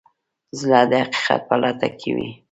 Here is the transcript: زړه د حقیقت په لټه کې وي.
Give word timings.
زړه 0.59 0.79
د 0.89 0.91
حقیقت 1.03 1.41
په 1.49 1.55
لټه 1.61 1.89
کې 1.99 2.09
وي. 2.15 2.29